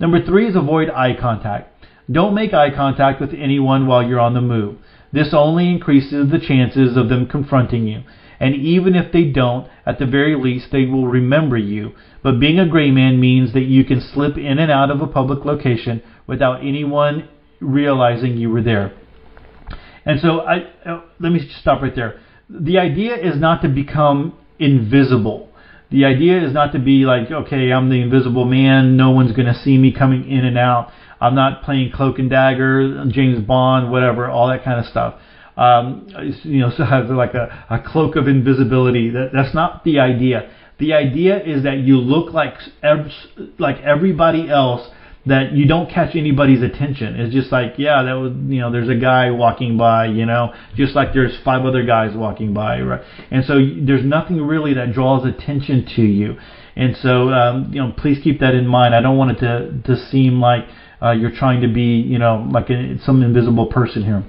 [0.00, 1.77] Number three is avoid eye contact.
[2.10, 4.78] Don't make eye contact with anyone while you're on the move.
[5.12, 8.02] This only increases the chances of them confronting you.
[8.40, 11.92] And even if they don't, at the very least they will remember you.
[12.22, 15.06] But being a gray man means that you can slip in and out of a
[15.06, 17.28] public location without anyone
[17.60, 18.92] realizing you were there.
[20.04, 22.20] And so I uh, let me stop right there.
[22.48, 25.50] The idea is not to become invisible.
[25.90, 29.46] The idea is not to be like, okay, I'm the invisible man, no one's going
[29.46, 30.90] to see me coming in and out.
[31.20, 35.14] I'm not playing Cloak and Dagger, James Bond, whatever, all that kind of stuff.
[35.56, 36.08] Um,
[36.44, 39.10] you know, so have like a, a cloak of invisibility.
[39.10, 40.50] That, that's not the idea.
[40.78, 42.54] The idea is that you look like
[43.58, 44.88] like everybody else.
[45.26, 47.20] That you don't catch anybody's attention.
[47.20, 50.54] It's just like, yeah, that was, you know, there's a guy walking by, you know,
[50.74, 53.02] just like there's five other guys walking by, right?
[53.30, 56.38] And so there's nothing really that draws attention to you.
[56.76, 58.94] And so, um, you know, please keep that in mind.
[58.94, 60.64] I don't want it to to seem like
[61.02, 64.24] uh, you're trying to be, you know, like a, some invisible person here.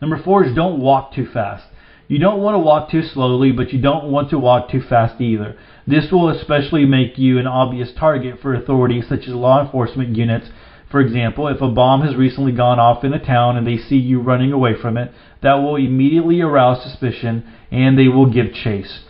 [0.00, 1.64] Number four is don't walk too fast.
[2.08, 5.20] You don't want to walk too slowly, but you don't want to walk too fast
[5.20, 5.56] either.
[5.86, 10.48] This will especially make you an obvious target for authorities such as law enforcement units.
[10.90, 13.96] For example, if a bomb has recently gone off in a town and they see
[13.96, 15.10] you running away from it,
[15.42, 19.04] that will immediately arouse suspicion and they will give chase.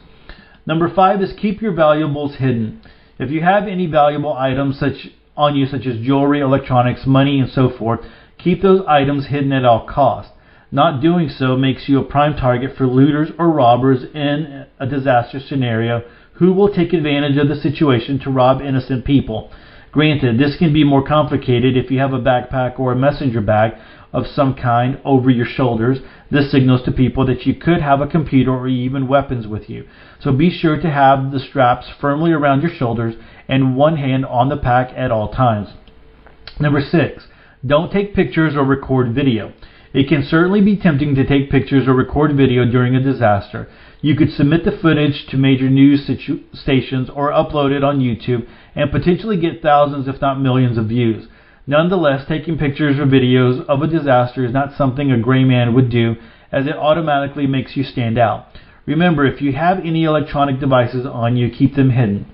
[0.65, 2.83] Number five is keep your valuables hidden.
[3.19, 7.51] If you have any valuable items such on you, such as jewelry, electronics, money, and
[7.51, 8.01] so forth,
[8.39, 10.33] keep those items hidden at all costs.
[10.71, 15.39] Not doing so makes you a prime target for looters or robbers in a disaster
[15.39, 16.03] scenario
[16.35, 19.51] who will take advantage of the situation to rob innocent people.
[19.93, 23.73] Granted, this can be more complicated if you have a backpack or a messenger bag
[24.15, 25.99] of some kind over your shoulders.
[26.31, 29.87] This signals to people that you could have a computer or even weapons with you.
[30.21, 33.15] So be sure to have the straps firmly around your shoulders
[33.53, 35.69] and one hand on the pack at all times.
[36.59, 37.27] Number six,
[37.65, 39.53] don't take pictures or record video.
[39.93, 43.69] It can certainly be tempting to take pictures or record video during a disaster.
[44.01, 48.49] You could submit the footage to major news situ- stations or upload it on YouTube
[48.75, 51.29] and potentially get thousands, if not millions, of views.
[51.67, 55.91] Nonetheless, taking pictures or videos of a disaster is not something a gray man would
[55.91, 56.17] do,
[56.51, 58.47] as it automatically makes you stand out.
[58.87, 62.33] Remember, if you have any electronic devices on you, keep them hidden.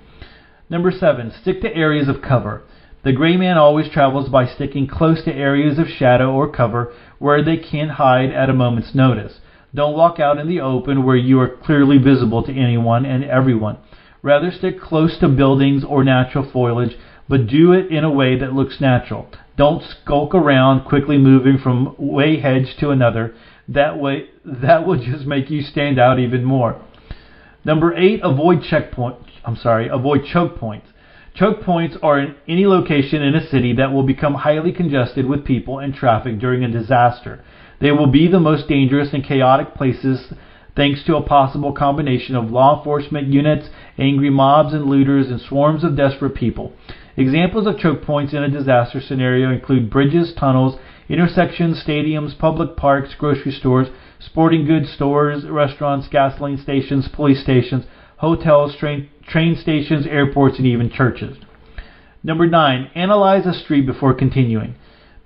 [0.70, 2.62] Number seven, stick to areas of cover.
[3.02, 7.42] The gray man always travels by sticking close to areas of shadow or cover where
[7.42, 9.40] they can't hide at a moment's notice.
[9.74, 13.78] Don't walk out in the open where you are clearly visible to anyone and everyone.
[14.22, 16.96] Rather stick close to buildings or natural foliage,
[17.28, 19.26] but do it in a way that looks natural.
[19.56, 23.34] Don't skulk around, quickly moving from way hedge to another.
[23.68, 26.82] That way, that will just make you stand out even more.
[27.64, 29.16] Number eight, avoid checkpoint.
[29.44, 30.88] I'm sorry, avoid choke points.
[31.34, 35.44] Choke points are in any location in a city that will become highly congested with
[35.44, 37.44] people and traffic during a disaster.
[37.80, 40.32] They will be the most dangerous and chaotic places
[40.74, 43.68] thanks to a possible combination of law enforcement units,
[43.98, 46.72] angry mobs and looters, and swarms of desperate people.
[47.16, 53.14] Examples of choke points in a disaster scenario include bridges, tunnels, intersections, stadiums, public parks,
[53.18, 53.88] grocery stores,
[54.20, 57.84] sporting goods stores, restaurants, gasoline stations, police stations,
[58.18, 61.36] hotels, train, train stations, airports, and even churches.
[62.22, 64.74] Number nine, analyze a street before continuing.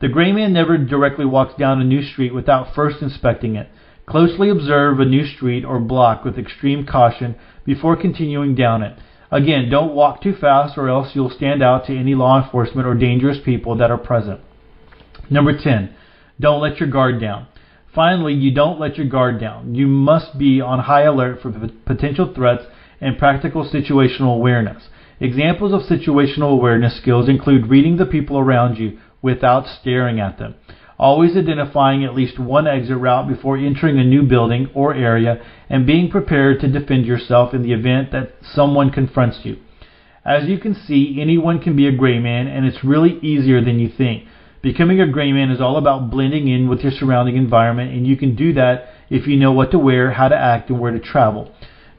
[0.01, 3.69] The gray man never directly walks down a new street without first inspecting it.
[4.05, 8.99] Closely observe a new street or block with extreme caution before continuing down it.
[9.31, 12.95] Again, don't walk too fast or else you'll stand out to any law enforcement or
[12.95, 14.41] dangerous people that are present.
[15.31, 15.95] Number 10,
[16.41, 17.47] don't let your guard down.
[17.95, 19.75] Finally, you don't let your guard down.
[19.75, 21.53] You must be on high alert for
[21.85, 22.65] potential threats
[23.01, 24.89] and practical situational awareness.
[25.21, 30.55] Examples of situational awareness skills include reading the people around you, without staring at them.
[30.99, 35.87] Always identifying at least one exit route before entering a new building or area and
[35.87, 39.59] being prepared to defend yourself in the event that someone confronts you.
[40.25, 43.81] As you can see, anyone can be a gray man and it's really easier than
[43.81, 44.25] you think.
[44.63, 48.17] Becoming a gray man is all about blending in with your surrounding environment and you
[48.17, 51.01] can do that if you know what to wear, how to act, and where to
[51.01, 51.53] travel.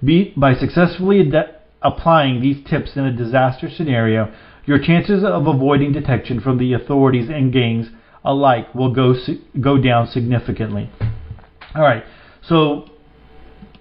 [0.04, 4.34] Be, by successfully ad- applying these tips in a disaster scenario,
[4.66, 7.90] your chances of avoiding detection from the authorities and gangs
[8.24, 9.14] alike will go
[9.60, 10.90] go down significantly.
[11.76, 12.06] All right,
[12.42, 12.90] so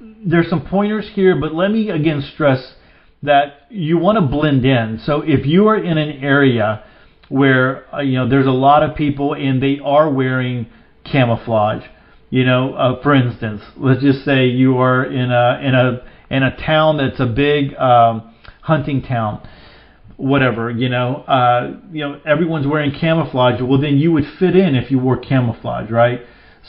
[0.01, 2.75] there's some pointers here, but let me again stress
[3.23, 4.99] that you want to blend in.
[5.05, 6.83] So if you are in an area
[7.33, 10.67] where uh, you know there's a lot of people and they are wearing
[11.05, 11.85] camouflage,
[12.31, 16.43] you know, uh, for instance, let's just say you are in a in a in
[16.43, 19.41] a town that's a big um, hunting town
[20.23, 23.61] whatever, you know, uh, you know, everyone's wearing camouflage.
[23.61, 26.21] Well, then you would fit in if you wore camouflage, right?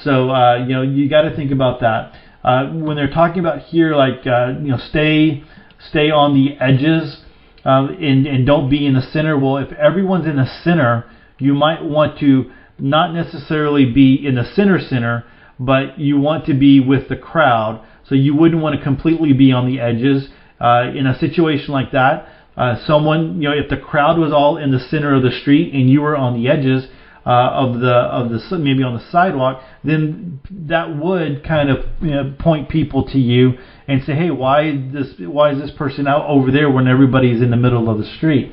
[0.03, 2.13] So, uh, you know, you got to think about that.
[2.43, 5.43] Uh, when they're talking about here, like, uh, you know, stay,
[5.89, 7.22] stay on the edges,
[7.65, 9.37] uh, and, and don't be in the center.
[9.37, 11.05] Well, if everyone's in the center,
[11.39, 15.25] you might want to not necessarily be in the center center,
[15.59, 17.85] but you want to be with the crowd.
[18.05, 20.29] So you wouldn't want to completely be on the edges.
[20.59, 24.57] Uh, in a situation like that, uh, someone, you know, if the crowd was all
[24.57, 26.87] in the center of the street and you were on the edges
[27.25, 32.11] uh, of the of the maybe on the sidewalk, then that would kind of you
[32.11, 33.53] know, point people to you
[33.87, 37.49] and say, hey, why this why is this person out over there when everybody's in
[37.49, 38.51] the middle of the street?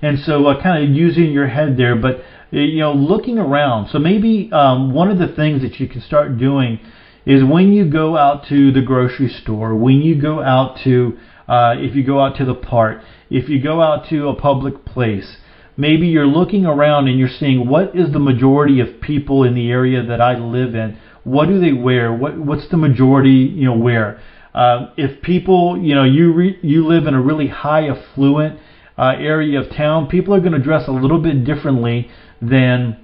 [0.00, 3.88] And so, uh, kind of using your head there, but you know, looking around.
[3.88, 6.80] So maybe um, one of the things that you can start doing
[7.26, 11.18] is when you go out to the grocery store, when you go out to
[11.48, 14.84] uh, if you go out to the park, if you go out to a public
[14.84, 15.36] place,
[15.78, 19.70] maybe you're looking around and you're seeing what is the majority of people in the
[19.70, 20.98] area that I live in.
[21.22, 22.12] What do they wear?
[22.12, 24.20] What what's the majority you know wear?
[24.54, 28.58] Uh, if people you know you re, you live in a really high affluent
[28.98, 32.10] uh, area of town, people are going to dress a little bit differently
[32.42, 32.98] than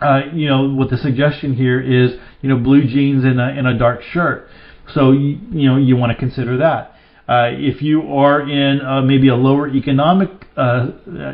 [0.00, 3.66] uh, you know what the suggestion here is you know blue jeans and a, and
[3.66, 4.48] a dark shirt.
[4.94, 6.95] So you, you know you want to consider that.
[7.28, 10.90] Uh, if you are in uh, maybe a lower economic uh,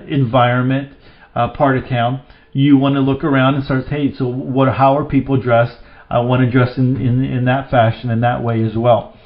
[0.08, 0.92] environment
[1.34, 2.22] uh, part of town,
[2.52, 4.72] you want to look around and start, hey, so what?
[4.72, 5.76] How are people dressed?
[6.08, 9.16] I want to dress in, in, in that fashion in that way as well.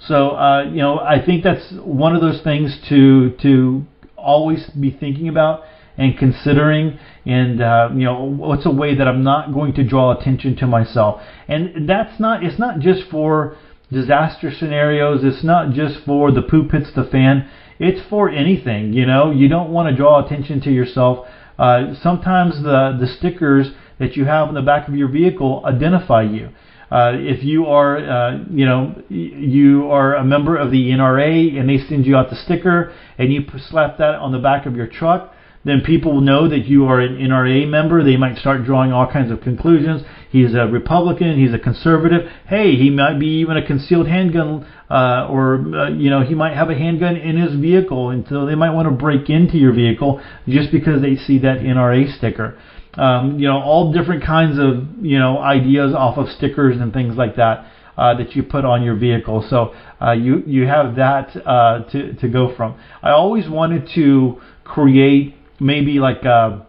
[0.00, 3.84] So uh, you know, I think that's one of those things to to
[4.16, 5.62] always be thinking about
[5.96, 10.18] and considering and uh, you know what's a way that I'm not going to draw
[10.18, 13.56] attention to myself and that's not it's not just for
[13.94, 15.24] disaster scenarios.
[15.24, 17.48] It's not just for the poop hits the fan.
[17.78, 19.30] It's for anything you know.
[19.30, 21.26] You don't want to draw attention to yourself.
[21.58, 26.22] Uh, sometimes the the stickers that you have on the back of your vehicle identify
[26.22, 26.50] you.
[26.90, 31.68] Uh, if you are, uh, you know, you are a member of the NRA and
[31.68, 34.86] they send you out the sticker and you slap that on the back of your
[34.86, 35.32] truck,
[35.64, 38.04] then people will know that you are an NRA member.
[38.04, 40.02] They might start drawing all kinds of conclusions.
[40.30, 41.38] He's a Republican.
[41.38, 42.28] He's a conservative.
[42.46, 46.54] Hey, he might be even a concealed handgun, uh, or uh, you know, he might
[46.54, 49.72] have a handgun in his vehicle, and so they might want to break into your
[49.72, 52.58] vehicle just because they see that NRA sticker
[52.96, 57.16] um, you know, all different kinds of you know ideas off of stickers and things
[57.16, 59.46] like that uh, that you put on your vehicle.
[59.48, 62.78] So uh, you you have that uh, to to go from.
[63.02, 66.60] I always wanted to create maybe like uh,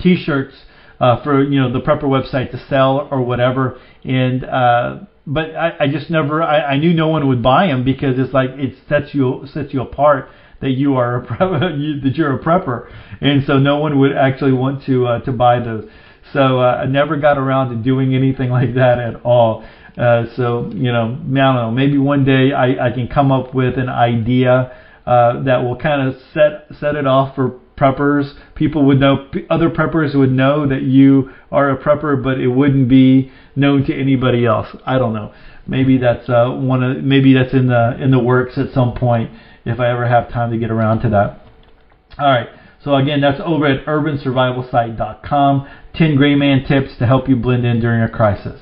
[0.00, 0.54] T-shirts
[1.00, 5.72] uh, for you know the prepper website to sell or whatever, and uh, but I,
[5.80, 8.76] I just never I, I knew no one would buy them because it's like it
[8.88, 10.28] sets you sets you apart
[10.60, 12.90] that you are a prepper, you, that you're a prepper,
[13.20, 15.88] and so no one would actually want to uh, to buy those.
[16.32, 19.64] So uh, I never got around to doing anything like that at all.
[19.96, 21.70] Uh, so you know, don't know.
[21.70, 26.08] Maybe one day I, I can come up with an idea uh, that will kind
[26.08, 28.32] of set set it off for preppers.
[28.54, 32.88] People would know, other preppers would know that you are a prepper, but it wouldn't
[32.88, 34.68] be known to anybody else.
[34.84, 35.32] I don't know.
[35.66, 39.30] Maybe that's uh, one of maybe that's in the in the works at some point
[39.64, 41.40] if I ever have time to get around to that.
[42.18, 42.48] All right.
[42.84, 45.68] So again, that's over at urbansurvivalsite.com.
[45.96, 48.60] 10 gray man tips to help you blend in during a crisis.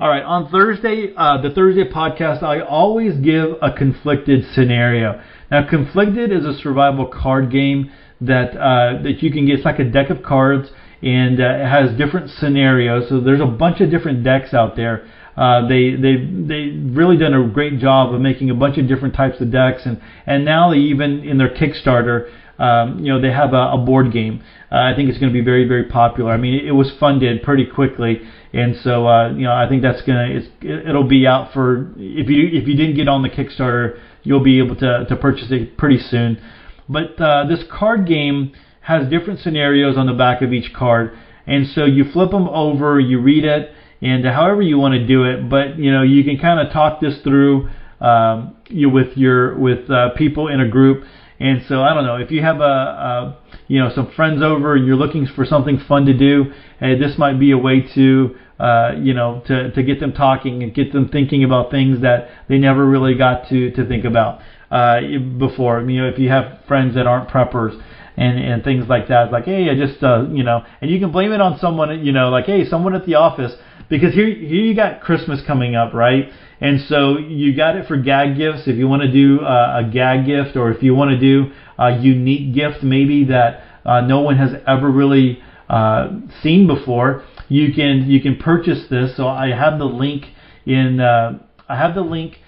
[0.00, 5.22] All right, on Thursday, uh, the Thursday podcast, I always give a conflicted scenario.
[5.48, 7.92] Now, conflicted is a survival card game
[8.26, 9.56] that uh, that you can get.
[9.56, 10.70] It's like a deck of cards,
[11.02, 13.08] and uh, it has different scenarios.
[13.08, 15.06] So there's a bunch of different decks out there.
[15.36, 19.14] Uh, they they they really done a great job of making a bunch of different
[19.14, 23.32] types of decks, and and now they even in their Kickstarter, um, you know, they
[23.32, 24.42] have a, a board game.
[24.70, 26.30] Uh, I think it's going to be very very popular.
[26.30, 28.20] I mean, it, it was funded pretty quickly,
[28.52, 32.28] and so uh, you know, I think that's gonna it's it'll be out for if
[32.28, 35.78] you if you didn't get on the Kickstarter, you'll be able to to purchase it
[35.78, 36.40] pretty soon.
[36.88, 38.52] But uh, this card game
[38.82, 41.16] has different scenarios on the back of each card,
[41.46, 43.72] and so you flip them over, you read it
[44.02, 45.48] and however you want to do it.
[45.48, 47.70] But you know, you can kind of talk this through
[48.00, 51.04] um, you with your with uh, people in a group.
[51.38, 54.74] And so I don't know if you have a, a you know some friends over
[54.74, 56.52] and you're looking for something fun to do.
[56.80, 60.62] Hey, this might be a way to uh, you know to to get them talking
[60.62, 64.40] and get them thinking about things that they never really got to to think about
[64.72, 65.00] uh,
[65.38, 65.82] before.
[65.82, 67.80] You know, if you have friends that aren't preppers
[68.16, 71.12] and and things like that, like hey, I just uh, you know, and you can
[71.12, 72.04] blame it on someone.
[72.04, 73.52] You know, like hey, someone at the office
[73.88, 76.32] because here here you got Christmas coming up, right?
[76.60, 78.62] And so you got it for gag gifts.
[78.66, 81.52] If you want to do uh, a gag gift, or if you want to do
[81.78, 86.08] a unique gift, maybe that uh, no one has ever really uh,
[86.42, 89.16] seen before, you can you can purchase this.
[89.16, 90.26] So I have the link
[90.64, 92.38] in uh, I have the link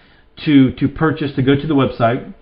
[0.45, 2.35] to to purchase to go to the website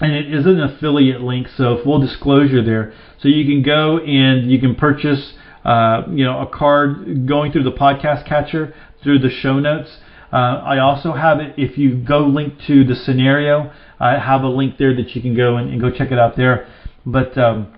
[0.00, 2.92] and it is an affiliate link, so full disclosure there.
[3.20, 5.34] So you can go and you can purchase
[5.64, 9.98] uh, you know, a card going through the podcast catcher through the show notes.
[10.32, 13.72] Uh, I also have it if you go link to the scenario.
[13.98, 16.36] I have a link there that you can go and, and go check it out
[16.36, 16.66] there.
[17.04, 17.76] But um,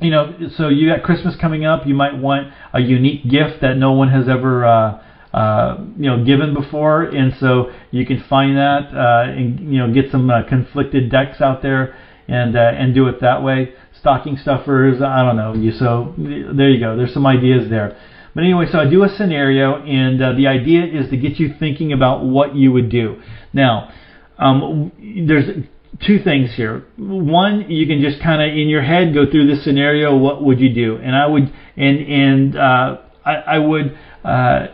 [0.00, 1.86] you know, so you got Christmas coming up.
[1.86, 4.64] You might want a unique gift that no one has ever.
[4.64, 5.02] Uh,
[5.32, 9.92] uh, you know, given before, and so you can find that uh, and you know
[9.92, 11.96] get some uh, conflicted decks out there
[12.28, 15.00] and uh, and do it that way stocking stuffers.
[15.00, 15.54] I don't know.
[15.54, 16.96] You so there you go.
[16.96, 17.96] There's some ideas there.
[18.34, 21.54] But anyway, so I do a scenario, and uh, the idea is to get you
[21.58, 23.20] thinking about what you would do.
[23.52, 23.92] Now,
[24.38, 24.90] um,
[25.28, 25.64] there's
[26.04, 26.84] two things here.
[26.96, 30.16] One, you can just kind of in your head go through this scenario.
[30.16, 30.96] What would you do?
[30.96, 33.96] And I would, and and uh, I, I would.
[34.24, 34.66] Uh,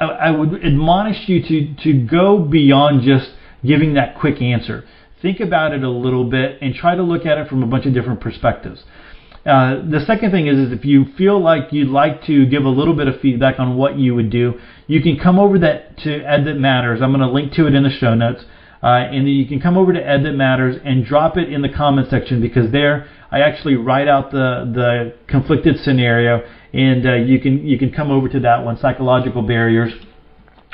[0.00, 3.30] I, I would admonish you to, to go beyond just
[3.64, 4.84] giving that quick answer
[5.20, 7.86] think about it a little bit and try to look at it from a bunch
[7.86, 8.84] of different perspectives.
[9.46, 12.68] Uh, the second thing is, is if you feel like you'd like to give a
[12.68, 14.54] little bit of feedback on what you would do,
[14.86, 17.00] you can come over that to Edge That Matters.
[17.00, 18.44] I'm going to link to it in the show notes.
[18.82, 21.62] uh, and then you can come over to Edge That Matters and drop it in
[21.62, 26.42] the comment section because there I actually write out the the conflicted scenario,
[26.72, 29.92] and uh, you can you can come over to that one, psychological barriers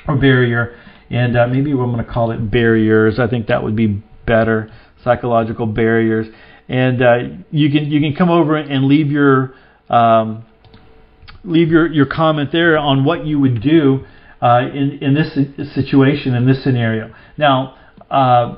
[0.06, 0.78] or barrier,
[1.10, 3.18] and uh, maybe I'm going to call it barriers.
[3.18, 4.70] I think that would be better,
[5.02, 6.26] psychological barriers,
[6.68, 7.16] and uh,
[7.50, 9.54] you can you can come over and leave your
[9.88, 10.44] um,
[11.44, 14.04] leave your, your comment there on what you would do
[14.42, 17.14] uh, in in this situation in this scenario.
[17.36, 17.76] Now,
[18.10, 18.56] uh,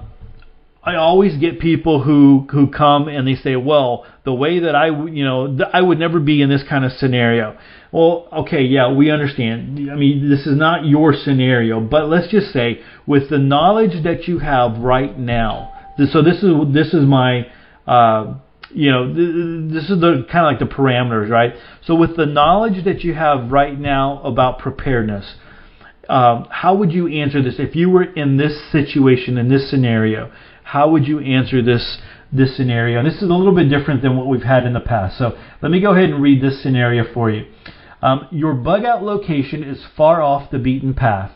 [0.87, 4.87] I always get people who who come and they say, "Well, the way that I
[4.87, 7.59] you know I would never be in this kind of scenario."
[7.91, 9.91] Well, okay, yeah, we understand.
[9.91, 14.29] I mean, this is not your scenario, but let's just say with the knowledge that
[14.29, 15.73] you have right now.
[16.13, 17.47] So this is this is my
[17.89, 18.35] uh,
[18.71, 21.55] you know, this is the kind of like the parameters, right?
[21.85, 25.35] So with the knowledge that you have right now about preparedness,
[26.09, 30.31] um, how would you answer this if you were in this situation in this scenario?
[30.67, 31.99] How would you answer this
[32.33, 32.99] this scenario?
[32.99, 35.17] And this is a little bit different than what we've had in the past.
[35.17, 37.47] So let me go ahead and read this scenario for you.
[38.03, 41.31] Um, your bug out location is far off the beaten path,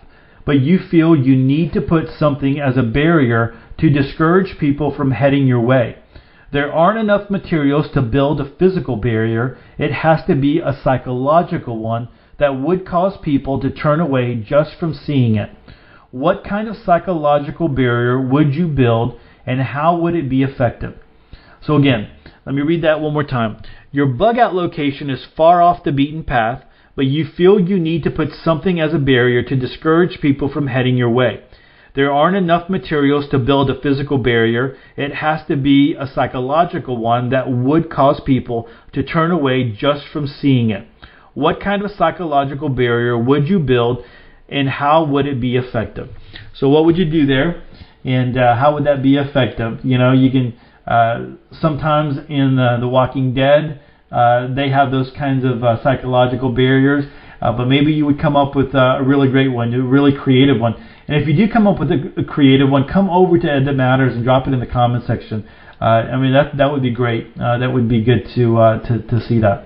[0.44, 5.12] but you feel you need to put something as a barrier to discourage people from
[5.12, 5.98] heading your way.
[6.52, 9.56] There aren't enough materials to build a physical barrier.
[9.78, 12.08] It has to be a psychological one
[12.40, 15.50] that would cause people to turn away just from seeing it.
[16.10, 20.96] What kind of psychological barrier would you build and how would it be effective?
[21.60, 22.10] So again,
[22.44, 23.62] let me read that one more time.
[23.92, 26.64] Your bug out location is far off the beaten path,
[26.96, 30.66] but you feel you need to put something as a barrier to discourage people from
[30.66, 31.44] heading your way.
[31.94, 34.76] There aren't enough materials to build a physical barrier.
[34.96, 40.06] It has to be a psychological one that would cause people to turn away just
[40.08, 40.88] from seeing it.
[41.34, 44.04] What kind of psychological barrier would you build
[44.50, 46.08] and how would it be effective?
[46.54, 47.62] So, what would you do there
[48.04, 49.80] and uh, how would that be effective?
[49.84, 50.54] You know, you can
[50.86, 53.80] uh, sometimes in The Walking Dead,
[54.10, 57.04] uh, they have those kinds of uh, psychological barriers,
[57.40, 60.60] uh, but maybe you would come up with a really great one, a really creative
[60.60, 60.74] one.
[61.06, 63.66] And if you do come up with a, a creative one, come over to Edge
[63.66, 65.48] That Matters and drop it in the comment section.
[65.80, 67.38] I mean that that would be great.
[67.38, 69.64] That would be good to to to see that.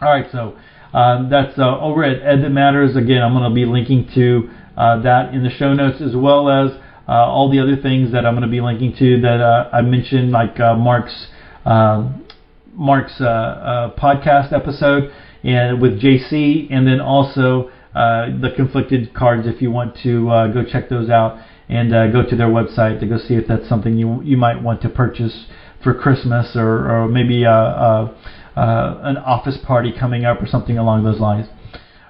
[0.00, 0.56] All right, so
[0.96, 2.96] um, that's uh, over at Edge That Matters.
[2.96, 6.48] Again, I'm going to be linking to uh, that in the show notes as well
[6.48, 6.72] as
[7.08, 9.40] uh, all the other things that I'm going to be linking to that
[9.72, 11.28] I mentioned, like Mark's
[11.64, 12.26] um,
[12.72, 15.12] Mark's podcast episode
[15.44, 20.46] and with JC, and then also uh, the conflicted cards if you want to uh,
[20.48, 21.38] go check those out
[21.68, 24.62] and uh, go to their website to go see if that's something you you might
[24.62, 25.46] want to purchase
[25.82, 28.14] for Christmas or, or maybe a,
[28.56, 31.46] a, an office party coming up or something along those lines.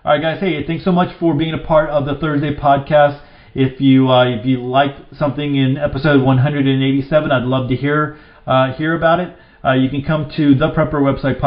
[0.05, 0.41] All right, guys.
[0.41, 3.21] Hey, thanks so much for being a part of the Thursday podcast.
[3.55, 8.73] If you uh, if you like something in episode 187, I'd love to hear uh,
[8.75, 9.37] hear about it.
[9.65, 11.41] Uh, you can come to the Prepper website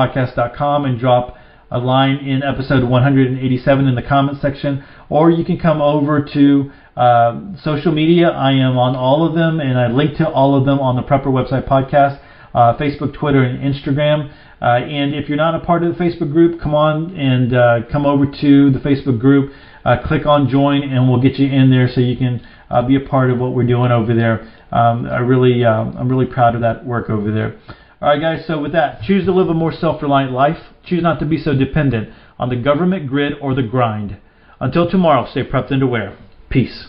[0.85, 1.37] and drop
[1.71, 6.71] a line in episode 187 in the comment section, or you can come over to
[6.97, 8.29] uh, social media.
[8.29, 11.03] I am on all of them, and I link to all of them on the
[11.03, 12.19] Prepper website podcast,
[12.53, 14.33] uh, Facebook, Twitter, and Instagram.
[14.61, 17.79] Uh, and if you're not a part of the Facebook group, come on and uh,
[17.91, 19.53] come over to the Facebook group.
[19.85, 22.95] Uh, click on join, and we'll get you in there so you can uh, be
[22.97, 24.41] a part of what we're doing over there.
[24.71, 27.57] Um, I really, I'm really proud of that work over there.
[28.01, 30.57] All right, guys, so with that, choose to live a more self reliant life.
[30.85, 34.17] Choose not to be so dependent on the government grid or the grind.
[34.59, 36.17] Until tomorrow, stay prepped and aware.
[36.49, 36.87] Peace.